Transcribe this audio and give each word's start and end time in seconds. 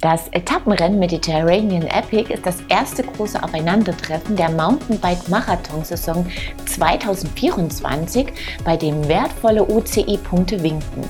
Das 0.00 0.28
Etappenrennen 0.28 1.00
Mediterranean 1.00 1.82
Epic 1.82 2.32
ist 2.32 2.46
das 2.46 2.58
erste 2.68 3.02
große 3.02 3.42
Aufeinandertreffen 3.42 4.36
der 4.36 4.48
Mountainbike-Marathon-Saison 4.50 6.24
2024, 6.66 8.28
bei 8.64 8.76
dem 8.76 9.08
wertvolle 9.08 9.64
UCI-Punkte 9.64 10.62
winken. 10.62 11.02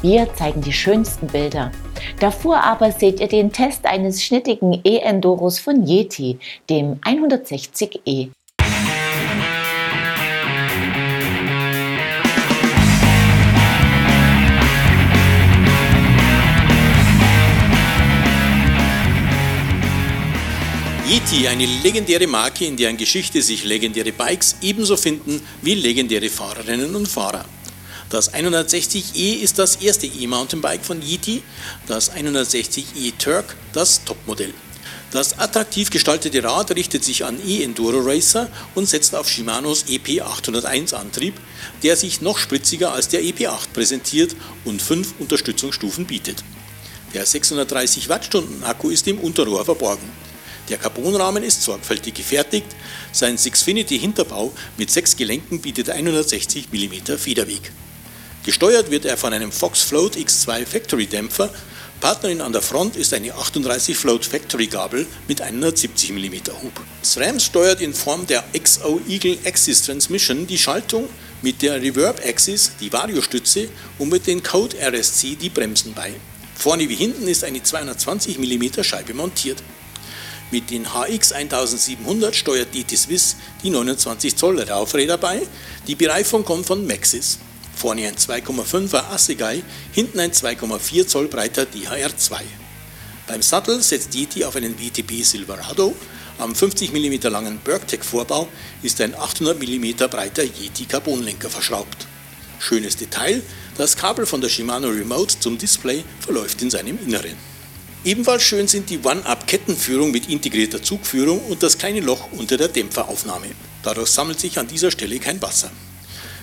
Wir 0.00 0.32
zeigen 0.34 0.60
die 0.60 0.72
schönsten 0.72 1.26
Bilder. 1.26 1.72
Davor 2.20 2.62
aber 2.62 2.92
seht 2.92 3.18
ihr 3.18 3.28
den 3.28 3.50
Test 3.50 3.84
eines 3.84 4.22
schnittigen 4.22 4.80
E-Enduros 4.84 5.58
von 5.58 5.84
Yeti, 5.84 6.38
dem 6.70 7.00
160e. 7.00 8.28
Yeti, 21.08 21.46
eine 21.46 21.66
legendäre 21.66 22.26
Marke, 22.26 22.64
in 22.64 22.76
deren 22.76 22.96
Geschichte 22.96 23.40
sich 23.40 23.62
legendäre 23.62 24.10
Bikes 24.10 24.56
ebenso 24.60 24.96
finden 24.96 25.40
wie 25.62 25.74
legendäre 25.74 26.28
Fahrerinnen 26.28 26.96
und 26.96 27.06
Fahrer. 27.06 27.44
Das 28.10 28.34
160e 28.34 29.36
ist 29.40 29.60
das 29.60 29.76
erste 29.76 30.08
E-Mountainbike 30.08 30.84
von 30.84 31.00
Yeti, 31.00 31.44
das 31.86 32.10
160e 32.10 33.12
Turk 33.18 33.54
das 33.72 34.02
Topmodell. 34.02 34.52
Das 35.12 35.38
attraktiv 35.38 35.90
gestaltete 35.90 36.42
Rad 36.42 36.74
richtet 36.74 37.04
sich 37.04 37.24
an 37.24 37.38
E-Enduro 37.46 38.00
Racer 38.00 38.48
und 38.74 38.88
setzt 38.88 39.14
auf 39.14 39.30
Shimanos 39.30 39.84
EP801 39.86 40.92
Antrieb, 40.94 41.34
der 41.84 41.94
sich 41.94 42.20
noch 42.20 42.38
spritziger 42.38 42.92
als 42.92 43.06
der 43.06 43.22
EP8 43.22 43.68
präsentiert 43.72 44.34
und 44.64 44.82
fünf 44.82 45.14
Unterstützungsstufen 45.20 46.04
bietet. 46.04 46.42
Der 47.14 47.24
630 47.24 48.08
Wattstunden 48.08 48.64
Akku 48.64 48.90
ist 48.90 49.06
im 49.06 49.20
Unterrohr 49.20 49.64
verborgen. 49.64 50.25
Der 50.68 50.78
Carbonrahmen 50.78 51.42
ist 51.42 51.62
sorgfältig 51.62 52.14
gefertigt, 52.14 52.66
sein 53.12 53.38
Sixfinity 53.38 53.98
Hinterbau 53.98 54.52
mit 54.76 54.90
sechs 54.90 55.16
Gelenken 55.16 55.60
bietet 55.60 55.90
160 55.90 56.68
mm 56.72 57.16
Federweg. 57.16 57.72
Gesteuert 58.44 58.90
wird 58.90 59.04
er 59.04 59.16
von 59.16 59.32
einem 59.32 59.52
Fox 59.52 59.82
Float 59.82 60.16
X2 60.16 60.66
Factory 60.66 61.06
Dämpfer, 61.06 61.50
Partnerin 62.00 62.42
an 62.42 62.52
der 62.52 62.60
Front 62.60 62.94
ist 62.96 63.14
eine 63.14 63.34
38 63.34 63.96
Float 63.96 64.26
Factory 64.26 64.66
Gabel 64.66 65.06
mit 65.28 65.40
170 65.40 66.12
mm 66.12 66.34
Hub. 66.62 66.84
SRAM 67.02 67.40
steuert 67.40 67.80
in 67.80 67.94
Form 67.94 68.26
der 68.26 68.44
XO 68.52 69.00
Eagle 69.08 69.38
Axis 69.46 69.82
Transmission 69.82 70.46
die 70.46 70.58
Schaltung, 70.58 71.08
mit 71.40 71.62
der 71.62 71.80
Reverb 71.80 72.20
Axis 72.26 72.72
die 72.80 72.92
Variostütze 72.92 73.68
und 73.98 74.10
mit 74.10 74.26
den 74.26 74.42
Code 74.42 74.76
RSC 74.78 75.36
die 75.36 75.48
Bremsen 75.48 75.94
bei. 75.94 76.12
Vorne 76.54 76.88
wie 76.88 76.94
hinten 76.94 77.28
ist 77.28 77.44
eine 77.44 77.62
220 77.62 78.38
mm 78.38 78.82
Scheibe 78.82 79.14
montiert. 79.14 79.62
Mit 80.52 80.70
den 80.70 80.86
HX 80.92 81.32
1700 81.32 82.34
steuert 82.34 82.72
DT 82.72 82.96
Swiss 82.96 83.36
die 83.62 83.70
29 83.70 84.36
Zoll 84.36 84.60
Raufräder 84.60 85.18
bei. 85.18 85.42
Die 85.88 85.96
Bereifung 85.96 86.44
kommt 86.44 86.66
von 86.66 86.86
Maxis. 86.86 87.38
Vorne 87.74 88.06
ein 88.06 88.14
2,5er 88.16 89.10
Assegai, 89.10 89.62
hinten 89.92 90.20
ein 90.20 90.32
2,4 90.32 91.06
Zoll 91.06 91.28
breiter 91.28 91.64
DHR2. 91.64 92.40
Beim 93.26 93.42
Sattel 93.42 93.82
setzt 93.82 94.14
Yeti 94.14 94.44
auf 94.44 94.54
einen 94.54 94.78
WTP 94.78 95.24
Silverado. 95.24 95.94
Am 96.38 96.54
50 96.54 96.92
mm 96.92 97.28
langen 97.28 97.58
Bergtech 97.58 98.04
Vorbau 98.04 98.48
ist 98.82 99.00
ein 99.00 99.14
800 99.14 99.58
mm 99.58 100.08
breiter 100.08 100.44
Yeti 100.44 100.84
Carbonlenker 100.84 101.50
verschraubt. 101.50 102.06
Schönes 102.60 102.96
Detail, 102.96 103.42
das 103.76 103.96
Kabel 103.96 104.26
von 104.26 104.40
der 104.40 104.48
Shimano 104.48 104.88
Remote 104.88 105.38
zum 105.40 105.58
Display 105.58 106.04
verläuft 106.20 106.62
in 106.62 106.70
seinem 106.70 106.98
Inneren. 107.04 107.55
Ebenfalls 108.06 108.44
schön 108.44 108.68
sind 108.68 108.88
die 108.88 109.00
One-Up-Kettenführung 109.00 110.12
mit 110.12 110.28
integrierter 110.28 110.80
Zugführung 110.80 111.40
und 111.40 111.64
das 111.64 111.76
kleine 111.76 111.98
Loch 111.98 112.28
unter 112.30 112.56
der 112.56 112.68
Dämpferaufnahme. 112.68 113.48
Dadurch 113.82 114.10
sammelt 114.10 114.38
sich 114.38 114.60
an 114.60 114.68
dieser 114.68 114.92
Stelle 114.92 115.18
kein 115.18 115.42
Wasser. 115.42 115.72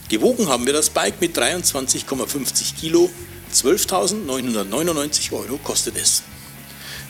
Gewogen 0.10 0.50
haben 0.50 0.66
wir 0.66 0.74
das 0.74 0.90
Bike 0.90 1.22
mit 1.22 1.38
23,50 1.38 2.76
Kilo, 2.78 3.10
12.999 3.54 5.32
Euro 5.32 5.58
kostet 5.58 5.96
es. 5.96 6.24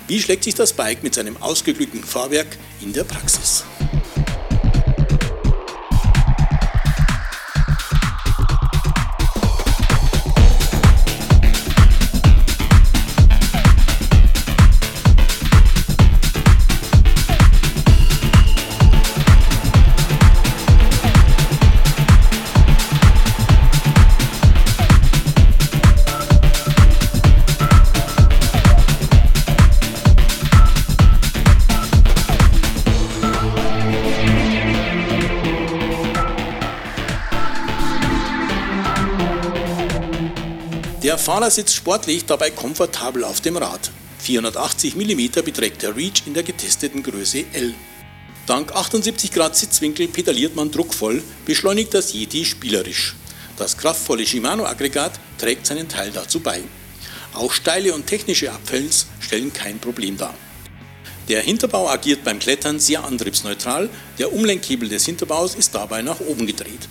Wie 0.07 0.21
schlägt 0.21 0.43
sich 0.43 0.53
das 0.53 0.71
Bike 0.71 1.01
mit 1.01 1.15
seinem 1.15 1.35
ausgeglückten 1.37 2.03
Fahrwerk 2.03 2.55
in 2.79 2.93
der 2.93 3.05
Praxis? 3.05 3.63
Der 41.03 41.17
Fahrer 41.17 41.51
sitzt 41.51 41.75
sportlich, 41.75 42.23
dabei 42.23 42.49
komfortabel 42.49 43.25
auf 43.25 43.41
dem 43.41 43.57
Rad. 43.57 43.91
480 44.19 44.95
mm 44.95 45.43
beträgt 45.43 45.81
der 45.81 45.97
Reach 45.97 46.23
in 46.25 46.33
der 46.33 46.43
getesteten 46.43 47.03
Größe 47.03 47.43
L. 47.51 47.73
Dank 48.45 48.73
78 48.73 49.33
Grad 49.33 49.53
Sitzwinkel 49.57 50.07
pedaliert 50.07 50.55
man 50.55 50.71
druckvoll, 50.71 51.21
beschleunigt 51.45 51.93
das 51.93 52.13
Yeti 52.13 52.45
spielerisch. 52.45 53.15
Das 53.57 53.75
kraftvolle 53.75 54.25
Shimano-Aggregat 54.25 55.19
trägt 55.37 55.67
seinen 55.67 55.89
Teil 55.89 56.11
dazu 56.11 56.39
bei. 56.39 56.61
Auch 57.33 57.51
steile 57.51 57.93
und 57.93 58.07
technische 58.07 58.53
Abfälls 58.53 59.07
stellen 59.19 59.51
kein 59.51 59.79
Problem 59.79 60.17
dar. 60.17 60.35
Der 61.27 61.41
Hinterbau 61.41 61.89
agiert 61.89 62.23
beim 62.23 62.39
Klettern 62.39 62.79
sehr 62.79 63.03
antriebsneutral, 63.03 63.89
der 64.19 64.31
Umlenkhebel 64.31 64.87
des 64.87 65.05
Hinterbaus 65.05 65.53
ist 65.55 65.75
dabei 65.75 66.01
nach 66.01 66.21
oben 66.21 66.47
gedreht. 66.47 66.87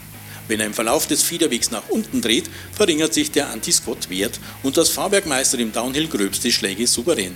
Wenn 0.49 0.61
er 0.61 0.67
im 0.67 0.75
Verlauf 0.75 1.07
des 1.07 1.23
Federwegs 1.23 1.71
nach 1.71 1.89
unten 1.89 2.21
dreht, 2.21 2.51
verringert 2.73 3.15
sich 3.15 3.31
der 3.31 3.51
Anti-Squat-Wert 3.51 4.41
und 4.63 4.77
das 4.77 4.89
Fahrwerk 4.89 5.27
meistert 5.27 5.61
im 5.61 5.73
Downhill 5.73 6.09
gröbste 6.09 6.51
Schläge 6.51 6.87
souverän. 6.87 7.35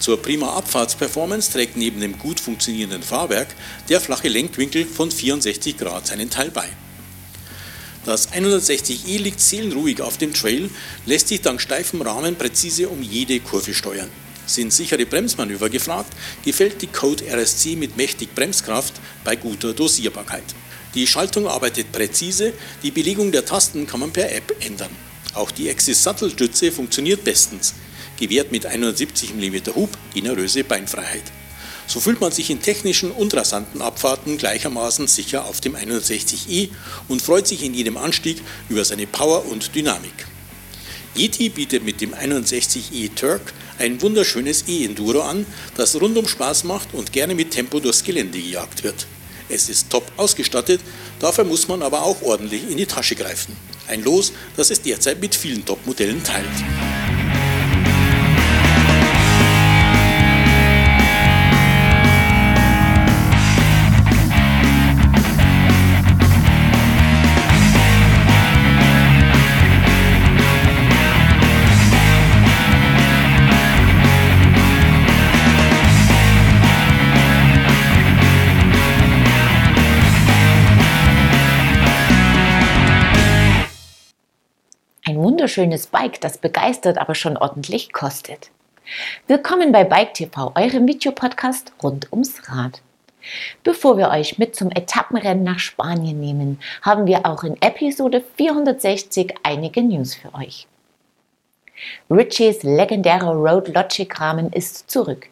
Zur 0.00 0.22
prima 0.22 0.54
Abfahrtsperformance 0.54 1.52
trägt 1.52 1.76
neben 1.76 2.00
dem 2.00 2.18
gut 2.18 2.40
funktionierenden 2.40 3.02
Fahrwerk 3.02 3.48
der 3.88 4.00
flache 4.00 4.28
Lenkwinkel 4.28 4.86
von 4.86 5.10
64 5.10 5.76
Grad 5.76 6.06
seinen 6.06 6.30
Teil 6.30 6.50
bei. 6.50 6.68
Das 8.04 8.32
160e 8.32 9.18
liegt 9.18 9.40
seelenruhig 9.40 10.00
auf 10.00 10.16
dem 10.16 10.32
Trail, 10.32 10.70
lässt 11.04 11.28
sich 11.28 11.42
dank 11.42 11.60
steifem 11.60 12.00
Rahmen 12.00 12.36
präzise 12.36 12.88
um 12.88 13.02
jede 13.02 13.40
Kurve 13.40 13.74
steuern. 13.74 14.08
Sind 14.46 14.72
sichere 14.72 15.04
Bremsmanöver 15.04 15.68
gefragt, 15.68 16.10
gefällt 16.42 16.80
die 16.80 16.86
Code 16.86 17.24
RSC 17.30 17.76
mit 17.76 17.98
mächtig 17.98 18.34
Bremskraft 18.34 18.94
bei 19.24 19.36
guter 19.36 19.74
Dosierbarkeit. 19.74 20.44
Die 20.98 21.06
Schaltung 21.06 21.46
arbeitet 21.46 21.92
präzise, 21.92 22.52
die 22.82 22.90
Belegung 22.90 23.30
der 23.30 23.44
Tasten 23.44 23.86
kann 23.86 24.00
man 24.00 24.10
per 24.10 24.34
App 24.34 24.52
ändern. 24.58 24.90
Auch 25.32 25.52
die 25.52 25.70
Axis 25.70 26.02
Sattelstütze 26.02 26.72
funktioniert 26.72 27.22
bestens, 27.22 27.74
gewährt 28.18 28.50
mit 28.50 28.66
170 28.66 29.32
mm 29.32 29.76
Hub 29.76 29.96
generöse 30.12 30.64
Beinfreiheit. 30.64 31.22
So 31.86 32.00
fühlt 32.00 32.20
man 32.20 32.32
sich 32.32 32.50
in 32.50 32.60
technischen 32.60 33.12
und 33.12 33.32
rasanten 33.32 33.80
Abfahrten 33.80 34.38
gleichermaßen 34.38 35.06
sicher 35.06 35.44
auf 35.44 35.60
dem 35.60 35.76
160e 35.76 36.70
und 37.06 37.22
freut 37.22 37.46
sich 37.46 37.62
in 37.62 37.74
jedem 37.74 37.96
Anstieg 37.96 38.42
über 38.68 38.84
seine 38.84 39.06
Power 39.06 39.46
und 39.46 39.76
Dynamik. 39.76 40.26
Yeti 41.14 41.48
bietet 41.48 41.84
mit 41.84 42.00
dem 42.00 42.12
61e 42.12 43.14
Turk 43.14 43.52
ein 43.78 44.02
wunderschönes 44.02 44.64
E-Enduro 44.66 45.20
an, 45.20 45.46
das 45.76 45.94
rundum 46.00 46.26
Spaß 46.26 46.64
macht 46.64 46.92
und 46.92 47.12
gerne 47.12 47.36
mit 47.36 47.52
Tempo 47.52 47.78
durchs 47.78 48.02
Gelände 48.02 48.40
gejagt 48.40 48.82
wird. 48.82 49.06
Es 49.48 49.68
ist 49.68 49.90
top 49.90 50.10
ausgestattet, 50.16 50.80
dafür 51.20 51.44
muss 51.44 51.68
man 51.68 51.82
aber 51.82 52.02
auch 52.02 52.22
ordentlich 52.22 52.70
in 52.70 52.76
die 52.76 52.86
Tasche 52.86 53.14
greifen. 53.14 53.56
Ein 53.86 54.02
Los, 54.02 54.32
das 54.56 54.70
es 54.70 54.82
derzeit 54.82 55.20
mit 55.20 55.34
vielen 55.34 55.64
Top-Modellen 55.64 56.22
teilt. 56.22 56.46
Wunderschönes 85.38 85.86
Bike, 85.86 86.20
das 86.20 86.38
begeistert, 86.38 86.98
aber 86.98 87.14
schon 87.14 87.36
ordentlich 87.36 87.92
kostet. 87.92 88.50
Willkommen 89.28 89.70
bei 89.70 89.84
Bike 89.84 90.12
TV, 90.12 90.50
eurem 90.56 90.88
Videopodcast 90.88 91.70
rund 91.80 92.10
ums 92.10 92.48
Rad. 92.48 92.82
Bevor 93.62 93.96
wir 93.96 94.08
euch 94.08 94.38
mit 94.38 94.56
zum 94.56 94.72
Etappenrennen 94.72 95.44
nach 95.44 95.60
Spanien 95.60 96.18
nehmen, 96.18 96.58
haben 96.82 97.06
wir 97.06 97.24
auch 97.24 97.44
in 97.44 97.54
Episode 97.62 98.24
460 98.34 99.32
einige 99.44 99.80
News 99.80 100.16
für 100.16 100.34
euch. 100.34 100.66
Richies 102.10 102.64
legendärer 102.64 103.34
Road 103.34 103.68
Logic 103.68 104.20
Rahmen 104.20 104.52
ist 104.52 104.90
zurück. 104.90 105.28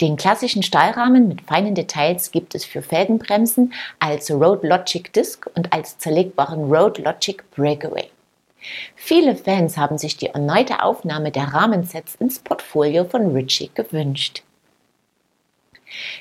Den 0.00 0.16
klassischen 0.16 0.62
Stahlrahmen 0.62 1.26
mit 1.26 1.40
feinen 1.40 1.74
Details 1.74 2.30
gibt 2.30 2.54
es 2.54 2.64
für 2.64 2.82
Felgenbremsen 2.82 3.72
als 3.98 4.30
Road 4.30 4.62
Logic 4.62 5.12
Disc 5.12 5.50
und 5.56 5.72
als 5.72 5.98
zerlegbaren 5.98 6.72
Road 6.72 6.98
Logic 6.98 7.42
Breakaway. 7.56 8.10
Viele 8.94 9.36
Fans 9.36 9.76
haben 9.76 9.98
sich 9.98 10.16
die 10.16 10.26
erneute 10.26 10.82
Aufnahme 10.82 11.30
der 11.30 11.54
Rahmensets 11.54 12.14
ins 12.16 12.38
Portfolio 12.38 13.04
von 13.04 13.32
Ritchie 13.32 13.70
gewünscht. 13.74 14.42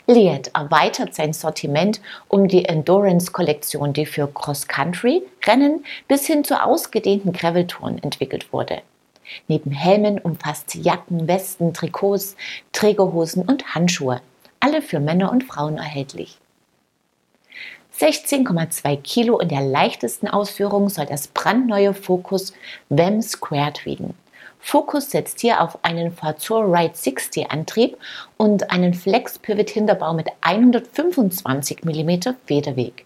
Liet 0.08 0.52
erweitert 0.56 1.14
sein 1.14 1.34
Sortiment 1.34 2.02
um 2.28 2.48
die 2.48 2.66
Endurance-Kollektion, 2.66 3.94
die 3.94 4.06
für 4.06 4.28
Cross-Country-Rennen 4.28 5.86
bis 6.08 6.26
hin 6.26 6.44
zu 6.44 6.64
ausgedehnten 6.64 7.34
Graveltouren 7.34 8.02
entwickelt 8.02 8.52
wurde. 8.52 8.82
Neben 9.48 9.72
Helmen 9.72 10.18
umfasst 10.18 10.72
sie 10.72 10.82
Jacken, 10.82 11.28
Westen, 11.28 11.74
Trikots, 11.74 12.36
Trägerhosen 12.72 13.44
und 13.44 13.76
Handschuhe, 13.76 14.22
alle 14.60 14.82
für 14.82 15.00
Männer 15.00 15.32
und 15.32 15.44
Frauen 15.44 15.78
erhältlich. 15.78 16.40
16,2 18.00 18.96
Kilo 19.02 19.40
in 19.40 19.50
der 19.50 19.60
leichtesten 19.60 20.30
Ausführung 20.30 20.88
soll 20.88 21.06
das 21.06 21.28
brandneue 21.28 21.94
Focus 21.94 22.54
VEM 22.88 23.22
Squared 23.22 23.86
wiegen. 23.86 24.14
Focus 24.62 25.12
setzt 25.12 25.42
hier 25.42 25.62
auf 25.62 25.84
einen 25.84 26.14
Fazor 26.14 26.64
Ride 26.74 26.96
60 26.96 27.52
Antrieb 27.52 27.98
und 28.38 28.72
einen 28.72 28.94
Flex 28.94 29.38
Pivot 29.38 29.70
Hinterbau 29.70 30.14
mit 30.14 30.28
125 30.40 31.84
mm 31.84 32.36
Federweg. 32.46 33.06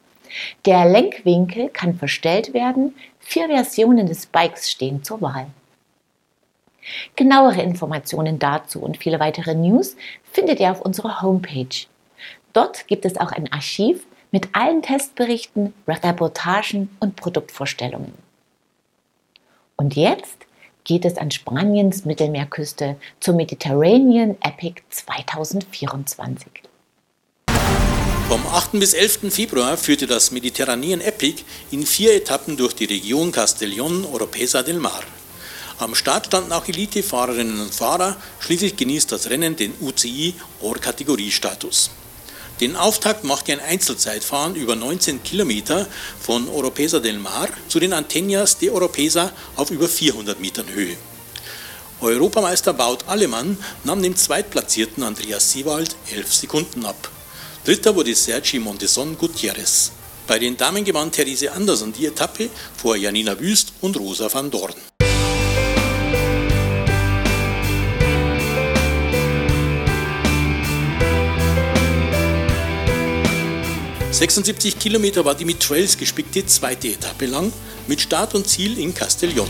Der 0.66 0.86
Lenkwinkel 0.86 1.70
kann 1.70 1.96
verstellt 1.96 2.54
werden. 2.54 2.94
Vier 3.20 3.48
Versionen 3.48 4.06
des 4.06 4.28
Bikes 4.28 4.70
stehen 4.70 5.04
zur 5.04 5.22
Wahl. 5.22 5.48
Genauere 7.16 7.64
Informationen 7.64 8.38
dazu 8.38 8.80
und 8.80 8.98
viele 8.98 9.20
weitere 9.20 9.56
News 9.56 9.96
findet 10.32 10.60
ihr 10.60 10.70
auf 10.70 10.82
unserer 10.82 11.24
Homepage. 11.24 11.88
Dort 12.52 12.86
gibt 12.86 13.06
es 13.06 13.18
auch 13.18 13.32
ein 13.32 13.52
Archiv 13.52 14.06
mit 14.34 14.50
allen 14.54 14.82
Testberichten, 14.82 15.76
Reportagen 15.88 16.90
und 17.00 17.16
Produktvorstellungen. 17.16 18.14
Und 19.78 19.96
jetzt 19.96 20.38
geht 20.84 21.06
es 21.06 21.18
an 21.18 21.30
Spaniens 21.30 22.04
Mittelmeerküste 22.04 22.98
zur 23.20 23.36
Mediterranean 23.36 24.36
Epic 24.42 24.82
2024. 24.90 26.48
Vom 28.28 28.48
8. 28.48 28.72
bis 28.72 28.96
11. 28.96 29.32
Februar 29.32 29.78
führte 29.78 30.08
das 30.08 30.32
Mediterranean 30.32 31.02
Epic 31.02 31.44
in 31.70 31.86
vier 31.86 32.16
Etappen 32.16 32.58
durch 32.58 32.74
die 32.74 32.86
Region 32.86 33.32
Castellón 33.32 34.12
Oropesa 34.12 34.64
del 34.64 34.80
Mar. 34.80 35.04
Am 35.78 35.94
Start 35.94 36.26
standen 36.26 36.54
auch 36.54 36.68
Elite-Fahrerinnen 36.68 37.60
und 37.60 37.74
Fahrer, 37.74 38.18
schließlich 38.40 38.76
genießt 38.78 39.12
das 39.12 39.30
Rennen 39.30 39.56
den 39.56 39.74
UCI 39.80 40.34
Or-Kategorie-Status. 40.62 41.92
Den 42.64 42.78
Auftakt 42.78 43.26
machte 43.26 43.52
ein 43.52 43.60
Einzelzeitfahren 43.60 44.56
über 44.56 44.78
19 44.78 45.22
Kilometer 45.22 45.86
von 46.22 46.48
Oropesa 46.48 47.02
del 47.02 47.20
Mar 47.20 47.50
zu 47.68 47.78
den 47.78 47.92
Antenas 47.92 48.58
de 48.58 48.70
Oropesa 48.70 49.34
auf 49.58 49.70
über 49.70 49.90
400 49.90 50.40
Metern 50.40 50.70
Höhe. 50.70 50.96
Europameister 52.00 52.72
Baut 52.72 53.04
Alemann 53.06 53.58
nahm 53.84 54.02
dem 54.02 54.16
zweitplatzierten 54.16 55.04
Andreas 55.04 55.52
Siewald 55.52 55.98
11 56.16 56.34
Sekunden 56.34 56.86
ab. 56.86 57.12
Dritter 57.66 57.94
wurde 57.98 58.16
Sergi 58.16 58.60
Monteson 58.60 59.18
Gutierrez. 59.18 59.92
Bei 60.26 60.40
den 60.40 60.56
Damen 60.56 60.86
gewann 60.86 61.12
Therese 61.12 61.52
Andersen 61.52 61.92
die 61.92 62.06
Etappe 62.06 62.50
vor 62.78 62.96
Janina 62.96 63.38
Wüst 63.42 63.74
und 63.82 64.00
Rosa 64.00 64.34
van 64.34 64.50
Dorn. 64.50 64.74
76 74.24 74.80
Kilometer 74.80 75.26
war 75.26 75.36
die 75.36 75.44
mit 75.44 75.60
Trails 75.60 75.98
gespickte 75.98 76.46
zweite 76.46 76.88
Etappe 76.88 77.26
lang, 77.26 77.52
mit 77.88 78.00
Start 78.00 78.34
und 78.36 78.48
Ziel 78.48 78.80
in 78.80 78.94
Castellón. 78.94 79.50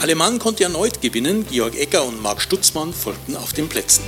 Alemann 0.00 0.38
konnte 0.38 0.62
erneut 0.62 1.00
gewinnen, 1.02 1.44
Georg 1.50 1.76
Egger 1.76 2.04
und 2.04 2.22
Marc 2.22 2.40
Stutzmann 2.40 2.92
folgten 2.92 3.36
auf 3.36 3.52
den 3.52 3.68
Plätzen. 3.68 4.04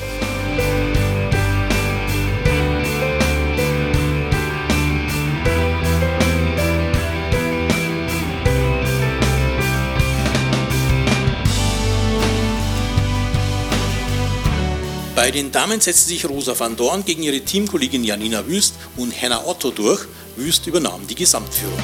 Bei 15.17 15.31
den 15.33 15.53
Damen 15.53 15.81
setzte 15.81 16.09
sich 16.09 16.29
Rosa 16.29 16.59
van 16.59 16.77
Dorn 16.77 17.05
gegen 17.05 17.23
ihre 17.23 17.41
Teamkollegin 17.41 18.05
Janina 18.05 18.47
Wüst 18.47 18.75
und 18.97 19.11
Henna 19.11 19.45
Otto 19.45 19.71
durch. 19.71 20.07
Wüst 20.37 20.67
übernahm 20.67 21.07
die 21.07 21.15
Gesamtführung. 21.15 21.79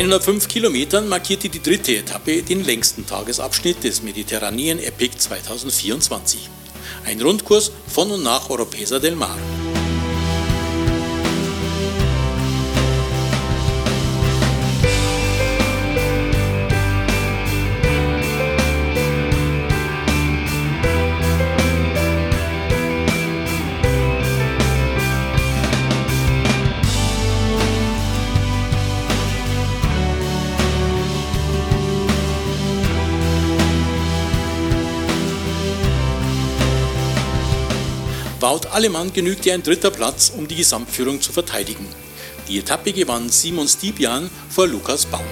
105 0.00 0.48
Kilometern 0.48 1.08
markierte 1.08 1.50
die 1.50 1.62
dritte 1.62 1.94
Etappe 1.94 2.42
den 2.42 2.64
längsten 2.64 3.06
Tagesabschnitt 3.06 3.84
des 3.84 4.02
Mediterranean 4.02 4.78
Epic 4.78 5.18
2024. 5.18 6.48
Ein 7.04 7.20
Rundkurs 7.20 7.70
von 7.86 8.10
und 8.10 8.22
nach 8.22 8.48
Oropesa 8.48 8.98
del 8.98 9.14
Mar. 9.14 9.36
Wout 38.40 38.66
Allemann 38.72 39.12
genügte 39.12 39.52
ein 39.52 39.62
dritter 39.62 39.90
Platz, 39.90 40.32
um 40.34 40.48
die 40.48 40.56
Gesamtführung 40.56 41.20
zu 41.20 41.30
verteidigen. 41.30 41.86
Die 42.48 42.58
Etappe 42.58 42.92
gewann 42.92 43.28
Simon 43.28 43.68
Stibian 43.68 44.30
vor 44.48 44.66
Lukas 44.66 45.04
Baum. 45.04 45.26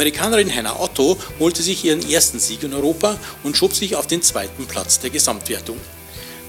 Amerikanerin 0.00 0.50
Hannah 0.50 0.80
Otto 0.80 1.18
holte 1.38 1.62
sich 1.62 1.84
ihren 1.84 2.00
ersten 2.08 2.38
Sieg 2.38 2.62
in 2.62 2.72
Europa 2.72 3.18
und 3.42 3.54
schob 3.54 3.74
sich 3.74 3.96
auf 3.96 4.06
den 4.06 4.22
zweiten 4.22 4.64
Platz 4.64 4.98
der 4.98 5.10
Gesamtwertung. 5.10 5.76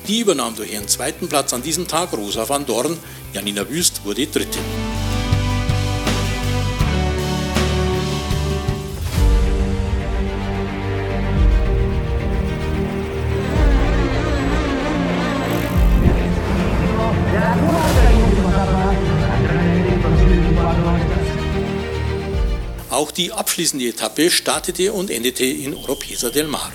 Die 0.08 0.22
übernahm 0.22 0.56
durch 0.56 0.72
ihren 0.72 0.88
zweiten 0.88 1.28
Platz 1.28 1.52
an 1.52 1.62
diesem 1.62 1.86
Tag 1.86 2.14
Rosa 2.14 2.48
van 2.48 2.66
Dorn, 2.66 2.98
Janina 3.34 3.70
Wüst 3.70 4.06
wurde 4.06 4.26
dritte. 4.28 4.60
Auch 23.02 23.10
die 23.10 23.32
abschließende 23.32 23.88
Etappe 23.88 24.30
startete 24.30 24.94
und 24.94 25.10
endete 25.10 25.44
in 25.44 25.74
Oropesa 25.74 26.30
del 26.30 26.46
Mar. 26.46 26.72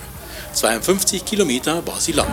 52 0.54 1.25
Kilometer 1.25 1.87
war 1.87 2.00
sie 2.00 2.11
lang. 2.11 2.26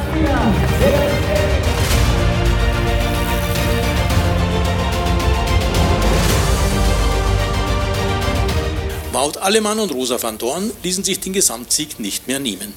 Wout 9.12 9.38
Alemann 9.40 9.80
und 9.80 9.92
Rosa 9.92 10.20
van 10.20 10.40
Dorn 10.40 10.72
ließen 10.82 11.04
sich 11.04 11.20
den 11.20 11.34
Gesamtsieg 11.34 12.00
nicht 12.00 12.28
mehr 12.28 12.40
nehmen. 12.40 12.74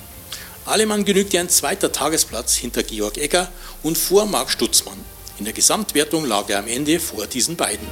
Alemann 0.67 1.07
genügte 1.07 1.41
ein 1.41 1.49
zweiter 1.49 1.93
Tagesplatz 1.93 2.57
hinter 2.57 2.83
Georg 2.83 3.17
Egger 3.17 3.51
und 3.83 3.97
vor 3.97 4.27
Marc 4.27 4.51
Stutzmann. 4.51 4.99
In 5.39 5.47
der 5.47 5.55
Gesamtwertung 5.55 6.27
lag 6.27 6.51
er 6.51 6.59
am 6.59 6.69
Ende 6.69 7.01
vor 7.01 7.27
diesen 7.27 7.57
beiden. 7.57 7.89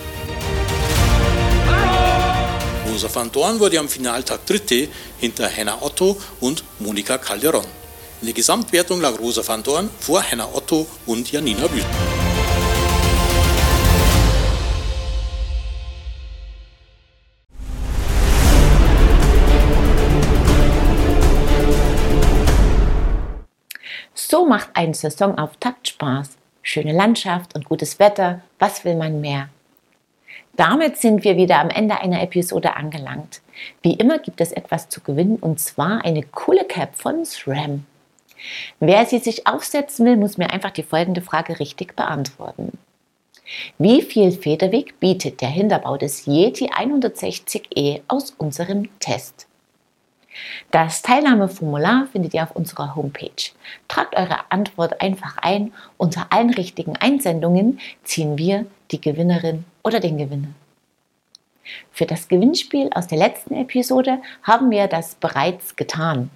Rosa 3.05 3.21
van 3.21 3.31
Dorn 3.31 3.61
wurde 3.61 3.79
am 3.79 3.87
Finaltag 3.87 4.47
Dritte 4.47 4.89
hinter 5.19 5.47
Henna 5.47 5.77
Otto 5.83 6.17
und 6.41 6.65
Monika 6.79 7.19
Calderon. 7.19 7.67
In 8.23 8.29
der 8.29 8.35
Gesamtwertung 8.35 9.03
lag 9.03 9.19
Rosa 9.19 9.47
van 9.47 9.63
Dorn 9.63 9.91
vor 10.01 10.23
Henna 10.23 10.49
Otto 10.51 10.87
und 11.05 11.31
Janina 11.31 11.71
Wüth. 11.71 11.85
So 24.15 24.47
macht 24.47 24.71
ein 24.73 24.95
Saisonauftakt 24.95 25.89
Spaß. 25.89 26.31
Schöne 26.63 26.95
Landschaft 26.95 27.55
und 27.55 27.67
gutes 27.67 27.99
Wetter, 27.99 28.41
was 28.59 28.83
will 28.87 28.97
man 28.97 29.21
mehr? 29.21 29.51
Damit 30.57 30.99
sind 30.99 31.25
wir 31.25 31.37
wieder 31.37 31.59
am 31.59 31.69
Ende 31.69 32.01
einer 32.01 32.23
Episode 32.23 32.77
angelangt. 32.77 33.41
Wie 33.83 33.95
immer 33.95 34.19
gibt 34.19 34.41
es 34.41 34.53
etwas 34.53 34.89
zu 34.89 35.01
gewinnen 35.01 35.37
und 35.37 35.59
zwar 35.59 36.05
eine 36.05 36.23
coole 36.23 36.65
Cap 36.65 36.95
von 36.95 37.25
SRAM. 37.25 37.85
Wer 38.79 39.07
sie 39.07 39.19
sich 39.19 39.47
aufsetzen 39.47 40.07
will, 40.07 40.17
muss 40.17 40.39
mir 40.39 40.51
einfach 40.51 40.71
die 40.71 40.83
folgende 40.83 41.23
Frage 41.23 41.59
richtig 41.59 41.97
beantworten. 41.97 42.79
Wie 43.79 44.03
viel 44.03 44.33
Federweg 44.33 44.99
bietet 45.01 45.41
der 45.41 45.49
Hinterbau 45.49 45.97
des 45.97 46.27
Yeti 46.27 46.71
160e 46.71 48.03
aus 48.09 48.31
unserem 48.39 48.89
Test? 49.01 49.47
Das 50.71 51.03
Teilnahmeformular 51.03 52.09
findet 52.11 52.35
ihr 52.35 52.43
auf 52.43 52.57
unserer 52.57 52.97
Homepage. 52.97 53.53
Tragt 53.89 54.17
eure 54.17 54.51
Antwort 54.51 55.01
einfach 55.01 55.37
ein. 55.39 55.73
Unter 55.97 56.27
allen 56.31 56.51
richtigen 56.51 56.97
Einsendungen 56.97 57.79
ziehen 58.03 58.37
wir 58.39 58.67
die 58.95 59.01
Gewinnerin 59.01 59.65
oder 59.83 59.99
den 59.99 60.17
Gewinner. 60.19 60.49
Für 61.91 62.07
das 62.07 62.29
Gewinnspiel 62.29 62.91
aus 62.95 63.09
der 63.09 63.19
letzten 63.19 63.55
Episode 63.55 64.21
haben 64.43 64.71
wir 64.71 64.87
das 64.87 65.17
bereits 65.17 65.77
getan. 65.77 66.31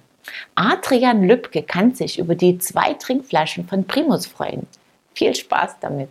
Adrian 0.55 1.23
Lübke 1.23 1.63
kann 1.63 1.95
sich 1.95 2.19
über 2.19 2.35
die 2.35 2.57
zwei 2.59 2.93
Trinkflaschen 2.93 3.67
von 3.67 3.85
Primus 3.85 4.27
freuen. 4.27 4.67
Viel 5.13 5.33
Spaß 5.33 5.77
damit! 5.79 6.09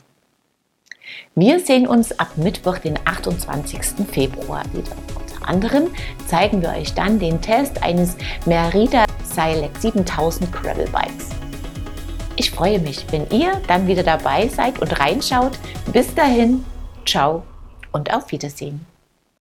Wir 1.35 1.59
sehen 1.61 1.87
uns 1.87 2.19
ab 2.19 2.37
Mittwoch, 2.37 2.79
den 2.79 2.99
28. 3.05 4.07
Februar 4.11 4.65
wieder. 4.73 4.93
Unter 5.15 5.49
anderem 5.49 5.91
zeigen 6.27 6.61
wir 6.63 6.71
euch 6.71 6.95
dann 6.95 7.19
den 7.19 7.41
Test 7.41 7.83
eines 7.83 8.17
Merida 8.45 9.05
Silex 9.25 9.83
7000 9.83 10.53
Gravel 10.53 10.89
Bikes. 10.89 11.48
Ich 12.41 12.53
freue 12.53 12.79
mich, 12.79 13.05
wenn 13.11 13.29
ihr 13.31 13.61
dann 13.67 13.89
wieder 13.89 14.05
dabei 14.05 14.47
seid 14.47 14.79
und 14.79 15.01
reinschaut. 15.01 15.59
Bis 15.93 16.15
dahin, 16.15 16.65
ciao 17.05 17.43
und 17.91 18.15
auf 18.15 18.31
Wiedersehen. 18.31 18.87